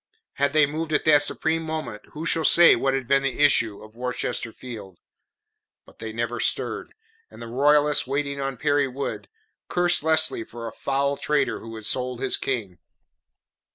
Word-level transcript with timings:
Had 0.33 0.53
they 0.53 0.65
moved 0.65 0.93
at 0.93 1.03
that 1.05 1.21
supreme 1.21 1.61
moment 1.61 2.01
who 2.13 2.25
shall 2.25 2.43
say 2.43 2.75
what 2.75 2.95
had 2.95 3.07
been 3.07 3.21
the 3.21 3.37
issue 3.39 3.83
of 3.83 3.93
Worcester 3.93 4.51
field? 4.51 4.99
But 5.85 5.99
they 5.99 6.11
never 6.11 6.39
stirred, 6.39 6.95
and 7.29 7.39
the 7.39 7.45
Royalists 7.47 8.07
waiting 8.07 8.41
on 8.41 8.57
Perry 8.57 8.87
Wood 8.87 9.27
cursed 9.67 10.01
Lesley 10.01 10.43
for 10.43 10.65
a 10.67 10.73
foul 10.73 11.17
traitor 11.17 11.59
who 11.59 11.75
had 11.75 11.85
sold 11.85 12.19
his 12.19 12.35
King. 12.35 12.79